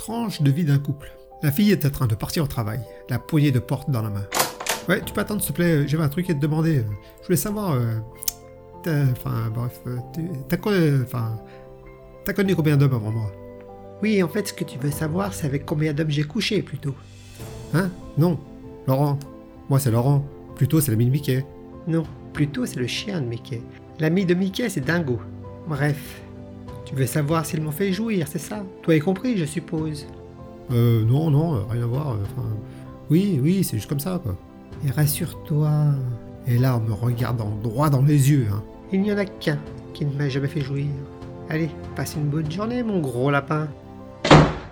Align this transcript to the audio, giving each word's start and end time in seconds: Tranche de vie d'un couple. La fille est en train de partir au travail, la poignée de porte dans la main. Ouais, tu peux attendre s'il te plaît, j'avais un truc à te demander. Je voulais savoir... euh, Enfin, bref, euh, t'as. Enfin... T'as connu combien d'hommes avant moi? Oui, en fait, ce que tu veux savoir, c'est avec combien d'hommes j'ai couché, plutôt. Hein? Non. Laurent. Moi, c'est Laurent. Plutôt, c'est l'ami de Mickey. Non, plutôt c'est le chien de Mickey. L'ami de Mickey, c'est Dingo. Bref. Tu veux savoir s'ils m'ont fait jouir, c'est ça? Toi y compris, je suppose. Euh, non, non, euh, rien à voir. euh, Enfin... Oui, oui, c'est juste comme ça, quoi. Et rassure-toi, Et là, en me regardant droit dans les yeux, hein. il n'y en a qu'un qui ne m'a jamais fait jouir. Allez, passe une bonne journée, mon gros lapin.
Tranche 0.00 0.40
de 0.40 0.50
vie 0.50 0.64
d'un 0.64 0.78
couple. 0.78 1.12
La 1.42 1.52
fille 1.52 1.70
est 1.72 1.84
en 1.84 1.90
train 1.90 2.06
de 2.06 2.14
partir 2.14 2.44
au 2.44 2.46
travail, 2.46 2.80
la 3.10 3.18
poignée 3.18 3.50
de 3.50 3.58
porte 3.58 3.90
dans 3.90 4.00
la 4.00 4.08
main. 4.08 4.24
Ouais, 4.88 5.02
tu 5.04 5.12
peux 5.12 5.20
attendre 5.20 5.42
s'il 5.42 5.50
te 5.50 5.56
plaît, 5.56 5.86
j'avais 5.86 6.02
un 6.02 6.08
truc 6.08 6.30
à 6.30 6.34
te 6.34 6.38
demander. 6.38 6.86
Je 7.20 7.26
voulais 7.26 7.36
savoir... 7.36 7.72
euh, 7.72 9.04
Enfin, 9.12 9.50
bref, 9.54 9.78
euh, 9.86 9.98
t'as. 10.48 10.56
Enfin... 11.02 11.38
T'as 12.24 12.32
connu 12.32 12.56
combien 12.56 12.78
d'hommes 12.78 12.94
avant 12.94 13.10
moi? 13.10 13.30
Oui, 14.00 14.22
en 14.22 14.28
fait, 14.28 14.48
ce 14.48 14.54
que 14.54 14.64
tu 14.64 14.78
veux 14.78 14.90
savoir, 14.90 15.34
c'est 15.34 15.46
avec 15.46 15.66
combien 15.66 15.92
d'hommes 15.92 16.08
j'ai 16.08 16.24
couché, 16.24 16.62
plutôt. 16.62 16.94
Hein? 17.74 17.90
Non. 18.16 18.38
Laurent. 18.86 19.18
Moi, 19.68 19.80
c'est 19.80 19.90
Laurent. 19.90 20.24
Plutôt, 20.56 20.80
c'est 20.80 20.92
l'ami 20.92 21.04
de 21.04 21.10
Mickey. 21.10 21.44
Non, 21.86 22.04
plutôt 22.32 22.64
c'est 22.64 22.80
le 22.80 22.86
chien 22.86 23.20
de 23.20 23.26
Mickey. 23.26 23.60
L'ami 23.98 24.24
de 24.24 24.32
Mickey, 24.32 24.66
c'est 24.70 24.80
Dingo. 24.80 25.20
Bref. 25.68 26.22
Tu 26.90 26.96
veux 26.96 27.06
savoir 27.06 27.46
s'ils 27.46 27.62
m'ont 27.62 27.70
fait 27.70 27.92
jouir, 27.92 28.26
c'est 28.28 28.40
ça? 28.40 28.64
Toi 28.82 28.96
y 28.96 28.98
compris, 29.00 29.36
je 29.36 29.44
suppose. 29.44 30.06
Euh, 30.72 31.04
non, 31.04 31.30
non, 31.30 31.54
euh, 31.54 31.58
rien 31.70 31.82
à 31.84 31.86
voir. 31.86 32.10
euh, 32.10 32.16
Enfin... 32.24 32.48
Oui, 33.10 33.38
oui, 33.42 33.62
c'est 33.64 33.76
juste 33.76 33.88
comme 33.88 34.00
ça, 34.00 34.20
quoi. 34.22 34.36
Et 34.86 34.90
rassure-toi, 34.90 35.70
Et 36.48 36.58
là, 36.58 36.76
en 36.76 36.80
me 36.80 36.92
regardant 36.92 37.50
droit 37.62 37.90
dans 37.90 38.02
les 38.02 38.30
yeux, 38.30 38.46
hein. 38.52 38.62
il 38.92 39.02
n'y 39.02 39.12
en 39.12 39.18
a 39.18 39.24
qu'un 39.24 39.58
qui 39.94 40.04
ne 40.04 40.12
m'a 40.16 40.28
jamais 40.28 40.48
fait 40.48 40.60
jouir. 40.62 40.86
Allez, 41.48 41.70
passe 41.94 42.14
une 42.16 42.28
bonne 42.28 42.50
journée, 42.50 42.82
mon 42.82 43.00
gros 43.00 43.30
lapin. 43.30 43.68